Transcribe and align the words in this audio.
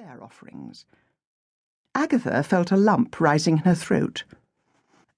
their 0.00 0.22
offerings. 0.22 0.86
Agatha 1.94 2.42
felt 2.42 2.72
a 2.72 2.76
lump 2.76 3.20
rising 3.20 3.58
in 3.58 3.64
her 3.64 3.74
throat. 3.74 4.24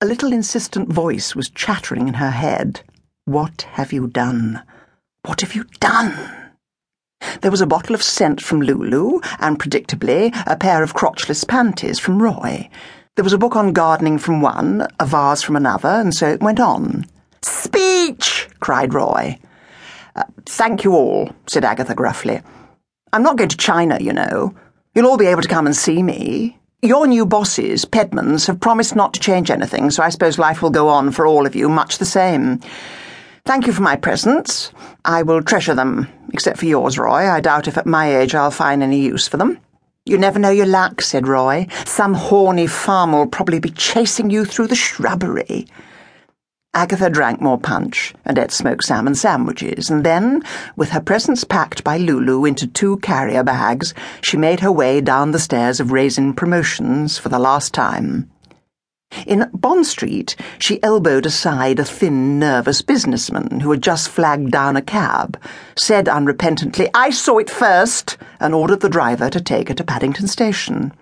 A 0.01 0.07
little 0.07 0.33
insistent 0.33 0.93
voice 0.93 1.37
was 1.37 1.51
chattering 1.51 2.09
in 2.09 2.15
her 2.15 2.31
head. 2.31 2.81
What 3.25 3.63
have 3.73 3.93
you 3.93 4.09
done? 4.09 4.61
What 5.25 5.43
have 5.43 5.55
you 5.55 5.65
done? 5.79 6.13
There 7.43 7.51
was 7.53 7.61
a 7.61 7.67
bottle 7.67 7.95
of 7.95 8.03
scent 8.03 8.43
from 8.43 8.61
Lulu, 8.61 9.21
and 9.39 9.61
predictably, 9.61 10.33
a 10.47 10.57
pair 10.57 10.83
of 10.83 10.95
crotchless 10.95 11.47
panties 11.47 12.01
from 12.01 12.21
Roy. 12.21 12.69
There 13.15 13.25
was 13.25 13.33
a 13.33 13.39
book 13.39 13.55
on 13.55 13.73
gardening 13.73 14.19
from 14.19 14.41
one, 14.41 14.89
a 14.99 15.07
vase 15.07 15.43
from 15.43 15.55
another, 15.55 15.91
and 15.91 16.13
so 16.13 16.29
it 16.29 16.43
went 16.43 16.59
on. 16.59 17.07
Speech! 17.43 18.49
cried 18.59 18.95
Roy. 18.95 19.39
Uh, 20.17 20.25
thank 20.45 20.83
you 20.83 20.93
all, 20.95 21.31
said 21.47 21.65
Agatha 21.65 21.95
gruffly. 21.95 22.43
I'm 23.13 23.23
not 23.23 23.37
going 23.37 23.51
to 23.51 23.57
China, 23.57 23.99
you 24.01 24.13
know. 24.13 24.55
You'll 24.95 25.07
all 25.07 25.17
be 25.17 25.27
able 25.27 25.41
to 25.41 25.49
come 25.49 25.65
and 25.65 25.75
see 25.75 26.03
me. 26.03 26.59
Your 26.83 27.07
new 27.07 27.25
bosses, 27.25 27.87
Pedmans, 27.87 28.47
have 28.47 28.61
promised 28.61 28.95
not 28.95 29.15
to 29.15 29.21
change 29.21 29.51
anything, 29.51 29.91
so 29.91 30.03
I 30.03 30.11
suppose 30.11 30.39
life 30.39 30.61
will 30.61 30.69
go 30.69 30.89
on 30.89 31.13
for 31.13 31.27
all 31.27 31.47
of 31.47 31.57
you 31.57 31.71
much 31.71 31.97
the 31.97 32.05
same. 32.05 32.61
Thank 33.47 33.67
you 33.67 33.73
for 33.73 33.81
my 33.81 33.97
presents. 33.97 34.71
I 35.07 35.23
will 35.23 35.43
treasure 35.43 35.75
them, 35.75 36.09
except 36.35 36.59
for 36.59 36.67
yours, 36.67 36.99
Roy. 36.99 37.27
I 37.31 37.41
doubt 37.41 37.69
if 37.69 37.79
at 37.79 37.87
my 37.87 38.19
age 38.19 38.35
I'll 38.35 38.51
find 38.51 38.83
any 38.83 39.01
use 39.01 39.27
for 39.27 39.39
them. 39.39 39.59
You 40.05 40.19
never 40.19 40.39
know 40.39 40.51
your 40.51 40.67
luck, 40.67 41.01
said 41.01 41.27
Roy. 41.27 41.69
Some 41.87 42.13
horny 42.13 42.67
farmer 42.67 43.21
will 43.21 43.29
probably 43.29 43.61
be 43.61 43.71
chasing 43.71 44.29
you 44.29 44.45
through 44.45 44.67
the 44.67 44.77
shrubbery. 44.77 45.69
Agatha 46.75 47.11
drank 47.11 47.39
more 47.39 47.59
punch 47.59 48.15
and 48.25 48.39
ate 48.39 48.51
smoked 48.51 48.85
salmon 48.85 49.15
sandwiches, 49.15 49.91
and 49.91 50.05
then, 50.05 50.43
with 50.75 50.89
her 50.89 51.03
presents 51.03 51.45
packed 51.45 51.85
by 51.85 51.99
Lulu 51.99 52.47
into 52.47 52.67
two 52.67 52.97
carrier 52.99 53.43
bags, 53.43 53.93
she 54.23 54.39
made 54.39 54.61
her 54.61 54.73
way 54.73 55.03
down 55.03 55.33
the 55.33 55.39
stairs 55.39 55.81
of 55.81 55.93
Raisin 55.93 56.33
Promotions 56.33 57.19
for 57.19 57.29
the 57.29 57.39
last 57.39 57.75
time. 57.75 58.31
In 59.27 59.51
Bond 59.53 59.87
Street, 59.87 60.35
she 60.59 60.83
elbowed 60.83 61.27
aside 61.27 61.79
a 61.79 61.85
thin, 61.85 62.39
nervous 62.39 62.81
businessman 62.81 63.61
who 63.61 63.71
had 63.71 63.83
just 63.83 64.09
flagged 64.09 64.51
down 64.51 64.75
a 64.75 64.81
cab, 64.81 65.39
said 65.77 66.07
unrepentantly, 66.07 66.89
I 66.95 67.11
saw 67.11 67.37
it 67.37 67.51
first, 67.51 68.17
and 68.41 68.55
ordered 68.55 68.81
the 68.81 68.89
driver 68.89 69.29
to 69.29 69.43
take 69.43 69.69
her 69.69 69.75
to 69.75 69.85
Paddington 69.85 70.27
Station. 70.27 70.95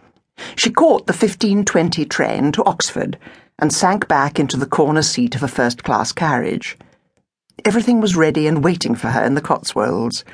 She 0.56 0.70
caught 0.70 1.06
the 1.06 1.12
1520 1.12 2.05
train 2.06 2.52
to 2.52 2.64
Oxford 2.64 3.19
and 3.58 3.72
sank 3.72 4.08
back 4.08 4.38
into 4.38 4.56
the 4.56 4.66
corner 4.66 5.02
seat 5.02 5.34
of 5.34 5.42
a 5.42 5.48
first 5.48 5.84
class 5.84 6.12
carriage. 6.12 6.77
Everything 7.64 8.00
was 8.00 8.16
ready 8.16 8.47
and 8.47 8.64
waiting 8.64 8.94
for 8.94 9.08
her 9.08 9.22
in 9.22 9.34
the 9.34 9.41
Cotswolds. 9.41 10.24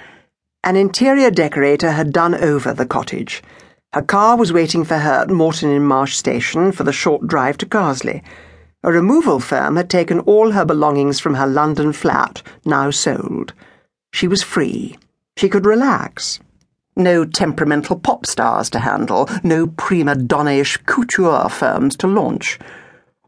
An 0.62 0.76
interior 0.76 1.30
decorator 1.30 1.92
had 1.92 2.12
done 2.12 2.34
over 2.34 2.72
the 2.72 2.86
cottage. 2.86 3.42
Her 3.92 4.02
car 4.02 4.36
was 4.36 4.52
waiting 4.52 4.84
for 4.84 4.98
her 4.98 5.22
at 5.22 5.30
Moreton 5.30 5.70
in 5.70 5.84
Marsh 5.84 6.16
Station 6.16 6.70
for 6.70 6.84
the 6.84 6.92
short 6.92 7.26
drive 7.26 7.58
to 7.58 7.66
Carsely. 7.66 8.22
A 8.82 8.92
removal 8.92 9.40
firm 9.40 9.76
had 9.76 9.90
taken 9.90 10.20
all 10.20 10.52
her 10.52 10.64
belongings 10.64 11.18
from 11.18 11.34
her 11.34 11.46
London 11.46 11.92
flat, 11.92 12.42
now 12.64 12.90
sold. 12.90 13.52
She 14.12 14.28
was 14.28 14.42
free. 14.42 14.96
She 15.36 15.48
could 15.48 15.66
relax. 15.66 16.40
No 16.96 17.26
temperamental 17.26 17.98
pop 17.98 18.24
stars 18.24 18.70
to 18.70 18.78
handle, 18.78 19.28
no 19.44 19.66
prima 19.66 20.14
donna-ish 20.14 20.78
couture 20.86 21.50
firms 21.50 21.94
to 21.96 22.06
launch. 22.06 22.58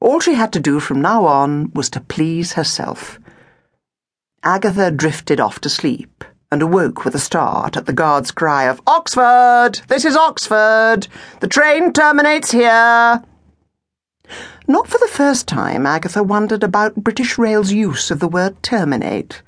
All 0.00 0.20
she 0.20 0.34
had 0.34 0.54
to 0.54 0.60
do 0.60 0.80
from 0.80 1.02
now 1.02 1.26
on 1.26 1.70
was 1.74 1.90
to 1.90 2.00
please 2.00 2.54
herself. 2.54 3.20
Agatha 4.42 4.90
drifted 4.90 5.38
off 5.38 5.60
to 5.60 5.68
sleep 5.68 6.24
and 6.50 6.62
awoke 6.62 7.04
with 7.04 7.14
a 7.14 7.18
start 7.18 7.76
at 7.76 7.84
the 7.84 7.92
guard's 7.92 8.30
cry 8.30 8.64
of 8.64 8.80
Oxford! 8.86 9.82
This 9.88 10.06
is 10.06 10.16
Oxford! 10.16 11.08
The 11.40 11.48
train 11.48 11.92
terminates 11.92 12.50
here! 12.50 13.22
Not 14.66 14.88
for 14.88 14.98
the 14.98 15.10
first 15.10 15.46
time, 15.46 15.84
Agatha 15.84 16.22
wondered 16.22 16.62
about 16.62 16.94
British 16.94 17.36
Rail's 17.36 17.72
use 17.72 18.10
of 18.10 18.20
the 18.20 18.28
word 18.28 18.62
terminate. 18.62 19.42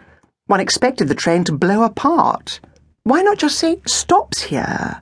One 0.47 0.61
expected 0.61 1.09
the 1.09 1.15
train 1.15 1.44
to 1.44 1.53
blow 1.53 1.84
apart. 1.84 2.61
Why 3.05 3.22
not 3.22 3.38
just 3.38 3.59
say 3.59 3.81
stops 3.87 4.43
here? 4.43 5.00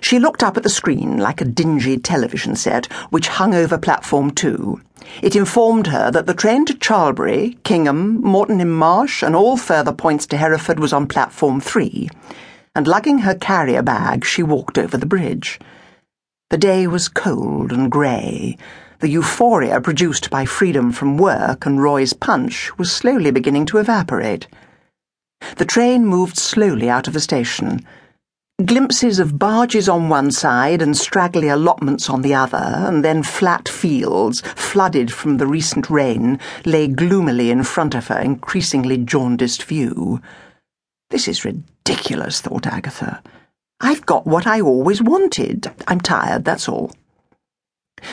She 0.00 0.20
looked 0.20 0.44
up 0.44 0.56
at 0.56 0.62
the 0.62 0.68
screen 0.68 1.18
like 1.18 1.40
a 1.40 1.44
dingy 1.44 1.98
television 1.98 2.54
set 2.54 2.86
which 3.10 3.26
hung 3.26 3.54
over 3.54 3.76
platform 3.76 4.30
two. 4.30 4.80
It 5.20 5.34
informed 5.34 5.88
her 5.88 6.12
that 6.12 6.26
the 6.26 6.34
train 6.34 6.64
to 6.66 6.74
Charlbury, 6.74 7.58
Kingham, 7.64 8.20
Moreton 8.22 8.60
in 8.60 8.70
Marsh, 8.70 9.24
and 9.24 9.34
all 9.34 9.56
further 9.56 9.92
points 9.92 10.26
to 10.28 10.36
Hereford 10.36 10.78
was 10.78 10.92
on 10.92 11.08
platform 11.08 11.60
three, 11.60 12.08
and 12.76 12.86
lugging 12.86 13.18
her 13.18 13.34
carrier 13.34 13.82
bag, 13.82 14.24
she 14.24 14.44
walked 14.44 14.78
over 14.78 14.96
the 14.96 15.04
bridge. 15.04 15.58
The 16.50 16.58
day 16.58 16.86
was 16.86 17.08
cold 17.08 17.72
and 17.72 17.90
grey. 17.90 18.58
The 19.00 19.08
euphoria 19.08 19.80
produced 19.80 20.30
by 20.30 20.44
freedom 20.44 20.92
from 20.92 21.16
work 21.16 21.66
and 21.66 21.82
Roy's 21.82 22.12
punch 22.12 22.78
was 22.78 22.92
slowly 22.92 23.32
beginning 23.32 23.66
to 23.66 23.78
evaporate. 23.78 24.46
The 25.56 25.64
train 25.64 26.06
moved 26.06 26.36
slowly 26.36 26.88
out 26.88 27.06
of 27.06 27.14
the 27.14 27.20
station. 27.20 27.86
Glimpses 28.64 29.18
of 29.18 29.38
barges 29.38 29.88
on 29.88 30.10
one 30.10 30.30
side 30.30 30.82
and 30.82 30.96
straggly 30.96 31.48
allotments 31.48 32.10
on 32.10 32.20
the 32.20 32.34
other, 32.34 32.58
and 32.58 33.02
then 33.04 33.22
flat 33.22 33.68
fields, 33.68 34.42
flooded 34.54 35.10
from 35.12 35.38
the 35.38 35.46
recent 35.46 35.88
rain, 35.88 36.38
lay 36.66 36.86
gloomily 36.86 37.50
in 37.50 37.62
front 37.62 37.94
of 37.94 38.08
her 38.08 38.18
increasingly 38.18 38.98
jaundiced 38.98 39.62
view. 39.62 40.20
This 41.08 41.26
is 41.26 41.44
ridiculous, 41.44 42.40
thought 42.40 42.66
Agatha. 42.66 43.22
I've 43.80 44.04
got 44.04 44.26
what 44.26 44.46
I 44.46 44.60
always 44.60 45.00
wanted. 45.00 45.72
I'm 45.88 46.00
tired, 46.00 46.44
that's 46.44 46.68
all. 46.68 46.92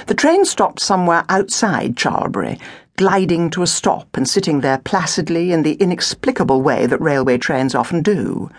The 0.07 0.13
train 0.13 0.45
stopped 0.45 0.79
somewhere 0.79 1.23
outside 1.29 1.95
Charlbury, 1.95 2.59
gliding 2.97 3.49
to 3.51 3.61
a 3.61 3.67
stop 3.67 4.17
and 4.17 4.27
sitting 4.27 4.61
there 4.61 4.79
placidly 4.79 5.51
in 5.51 5.63
the 5.63 5.73
inexplicable 5.73 6.61
way 6.61 6.85
that 6.85 7.01
railway 7.01 7.37
trains 7.37 7.75
often 7.75 8.01
do. 8.01 8.49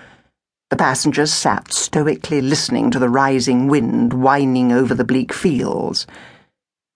The 0.70 0.76
passengers 0.76 1.32
sat 1.32 1.72
stoically 1.72 2.40
listening 2.40 2.90
to 2.90 2.98
the 2.98 3.08
rising 3.08 3.68
wind 3.68 4.12
whining 4.12 4.70
over 4.70 4.94
the 4.94 5.04
bleak 5.04 5.32
fields. 5.32 6.06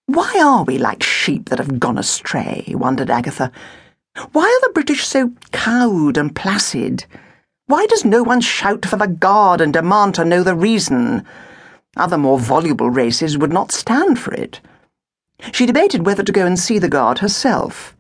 Why 0.06 0.41
are 0.44 0.64
we 0.64 0.76
like 0.78 1.03
sheep 1.03 1.49
that 1.49 1.59
have 1.59 1.81
gone 1.81 1.97
astray? 1.97 2.66
wondered 2.76 3.10
Agatha. 3.10 3.50
Why 4.32 4.43
are 4.44 4.69
the 4.69 4.75
British 4.75 5.06
so 5.06 5.32
cowed 5.53 6.19
and 6.19 6.37
placid? 6.37 7.06
Why 7.66 7.87
does 7.87 8.04
no 8.04 8.22
one 8.22 8.43
shout 8.43 8.84
for 8.84 8.97
the 8.97 9.06
guard 9.06 9.62
and 9.62 9.72
demand 9.72 10.16
to 10.16 10.25
know 10.25 10.43
the 10.43 10.54
reason? 10.54 11.25
Other 11.97 12.16
more 12.16 12.38
voluble 12.38 12.91
races 12.91 13.36
would 13.36 13.53
not 13.53 13.72
stand 13.72 14.19
for 14.19 14.32
it. 14.32 14.60
She 15.53 15.66
debated 15.66 16.06
whether 16.06 16.22
to 16.22 16.32
go 16.32 16.47
and 16.47 16.58
see 16.58 16.78
the 16.78 16.88
guard 16.88 17.19
herself. 17.19 17.97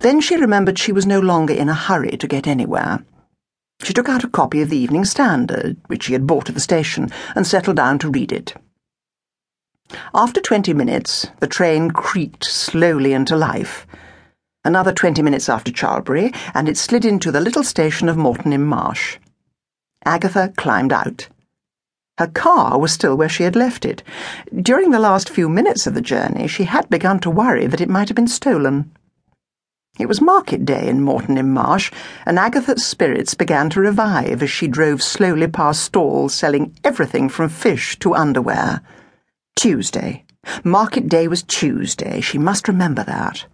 Then 0.00 0.20
she 0.20 0.36
remembered 0.36 0.78
she 0.78 0.92
was 0.92 1.06
no 1.06 1.20
longer 1.20 1.52
in 1.52 1.68
a 1.68 1.74
hurry 1.74 2.16
to 2.16 2.26
get 2.26 2.46
anywhere. 2.46 3.04
She 3.82 3.92
took 3.92 4.08
out 4.08 4.24
a 4.24 4.28
copy 4.28 4.62
of 4.62 4.70
the 4.70 4.78
Evening 4.78 5.04
Standard, 5.04 5.76
which 5.88 6.04
she 6.04 6.14
had 6.14 6.26
bought 6.26 6.48
at 6.48 6.54
the 6.54 6.60
station, 6.60 7.10
and 7.34 7.46
settled 7.46 7.76
down 7.76 7.98
to 7.98 8.08
read 8.08 8.32
it. 8.32 8.54
After 10.14 10.40
twenty 10.40 10.72
minutes, 10.72 11.26
the 11.40 11.46
train 11.46 11.90
creaked 11.90 12.44
slowly 12.44 13.12
into 13.12 13.36
life. 13.36 13.86
Another 14.64 14.92
twenty 14.92 15.20
minutes 15.20 15.48
after 15.48 15.70
Charlbury, 15.70 16.32
and 16.54 16.68
it 16.68 16.78
slid 16.78 17.04
into 17.04 17.30
the 17.30 17.40
little 17.40 17.62
station 17.62 18.08
of 18.08 18.16
Moreton 18.16 18.54
in 18.54 18.64
Marsh. 18.64 19.18
Agatha 20.04 20.52
climbed 20.56 20.92
out. 20.92 21.28
Her 22.18 22.28
car 22.28 22.78
was 22.78 22.92
still 22.92 23.16
where 23.16 23.28
she 23.28 23.42
had 23.42 23.56
left 23.56 23.84
it. 23.84 24.02
During 24.54 24.90
the 24.90 24.98
last 24.98 25.28
few 25.28 25.48
minutes 25.48 25.86
of 25.86 25.94
the 25.94 26.00
journey, 26.00 26.46
she 26.46 26.64
had 26.64 26.88
begun 26.88 27.20
to 27.20 27.30
worry 27.30 27.66
that 27.66 27.80
it 27.80 27.90
might 27.90 28.08
have 28.08 28.16
been 28.16 28.28
stolen. 28.28 28.90
It 29.98 30.06
was 30.06 30.20
market 30.20 30.64
day 30.66 30.88
in 30.88 31.02
Moreton 31.02 31.38
in 31.38 31.52
Marsh, 31.52 31.90
and 32.26 32.38
Agatha's 32.38 32.84
spirits 32.84 33.34
began 33.34 33.70
to 33.70 33.80
revive 33.80 34.42
as 34.42 34.50
she 34.50 34.68
drove 34.68 35.02
slowly 35.02 35.46
past 35.46 35.82
stalls 35.82 36.34
selling 36.34 36.76
everything 36.84 37.28
from 37.28 37.48
fish 37.48 37.98
to 38.00 38.14
underwear. 38.14 38.82
Tuesday. 39.54 40.24
Market 40.62 41.08
day 41.08 41.28
was 41.28 41.42
Tuesday. 41.42 42.20
She 42.20 42.38
must 42.38 42.68
remember 42.68 43.04
that. 43.04 43.46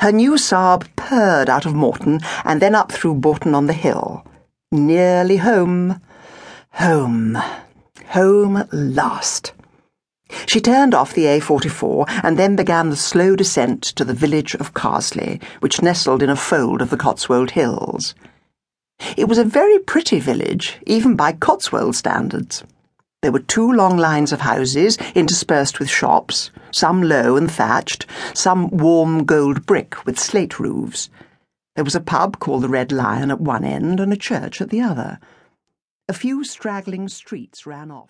Her 0.00 0.12
new 0.12 0.32
Saab 0.32 0.86
purred 0.96 1.48
out 1.48 1.64
of 1.64 1.74
Moreton 1.74 2.20
and 2.44 2.60
then 2.60 2.74
up 2.74 2.92
through 2.92 3.14
Bourton 3.14 3.54
on 3.54 3.66
the 3.66 3.72
Hill. 3.72 4.24
Nearly 4.70 5.38
home. 5.38 6.00
Home. 6.72 7.38
Home 8.10 8.56
at 8.56 8.72
last. 8.72 9.52
She 10.46 10.60
turned 10.60 10.94
off 10.94 11.14
the 11.14 11.24
A44 11.24 12.20
and 12.22 12.38
then 12.38 12.56
began 12.56 12.90
the 12.90 12.96
slow 12.96 13.36
descent 13.36 13.82
to 13.82 14.04
the 14.04 14.14
village 14.14 14.54
of 14.54 14.74
Carsely, 14.74 15.42
which 15.60 15.82
nestled 15.82 16.22
in 16.22 16.30
a 16.30 16.36
fold 16.36 16.80
of 16.80 16.90
the 16.90 16.96
Cotswold 16.96 17.50
Hills. 17.50 18.14
It 19.16 19.28
was 19.28 19.38
a 19.38 19.44
very 19.44 19.78
pretty 19.78 20.20
village, 20.20 20.78
even 20.86 21.16
by 21.16 21.32
Cotswold 21.32 21.96
standards. 21.96 22.64
There 23.20 23.32
were 23.32 23.40
two 23.40 23.70
long 23.72 23.96
lines 23.96 24.32
of 24.32 24.40
houses 24.40 24.96
interspersed 25.14 25.78
with 25.78 25.90
shops, 25.90 26.50
some 26.70 27.02
low 27.02 27.36
and 27.36 27.50
thatched, 27.50 28.06
some 28.32 28.70
warm 28.70 29.24
gold 29.24 29.66
brick 29.66 30.06
with 30.06 30.18
slate 30.18 30.58
roofs. 30.58 31.10
There 31.74 31.84
was 31.84 31.94
a 31.94 32.00
pub 32.00 32.38
called 32.38 32.62
the 32.62 32.68
Red 32.68 32.90
Lion 32.90 33.30
at 33.30 33.40
one 33.40 33.64
end 33.64 34.00
and 34.00 34.12
a 34.12 34.16
church 34.16 34.60
at 34.60 34.70
the 34.70 34.80
other. 34.80 35.18
A 36.10 36.14
few 36.14 36.42
straggling 36.42 37.06
streets 37.08 37.66
ran 37.66 37.90
off. 37.90 38.08